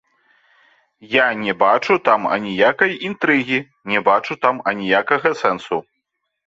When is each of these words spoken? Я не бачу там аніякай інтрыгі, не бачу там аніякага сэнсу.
Я 1.15 1.27
не 1.41 1.53
бачу 1.63 1.93
там 2.09 2.21
аніякай 2.39 2.97
інтрыгі, 3.11 3.59
не 3.93 3.99
бачу 4.09 4.33
там 4.49 4.55
аніякага 4.75 5.29
сэнсу. 5.45 5.77